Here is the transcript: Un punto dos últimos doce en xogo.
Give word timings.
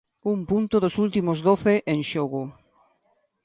Un 0.31 0.39
punto 0.49 0.75
dos 0.83 0.95
últimos 1.05 1.37
doce 1.47 1.73
en 1.93 1.99
xogo. 2.11 2.41